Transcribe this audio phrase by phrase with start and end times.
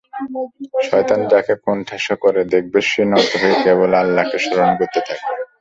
[0.85, 5.25] শয়তান যাকে কোণঠাসা করে, দেখবে সে নত হয়ে কেবল আল্লাহকে স্মরণ করতে থাকে।